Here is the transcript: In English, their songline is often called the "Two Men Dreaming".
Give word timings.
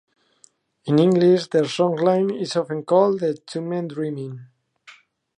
In 0.85 0.97
English, 0.97 1.49
their 1.49 1.65
songline 1.65 2.35
is 2.35 2.55
often 2.55 2.83
called 2.83 3.19
the 3.19 3.35
"Two 3.35 3.61
Men 3.61 3.87
Dreaming". 3.87 4.47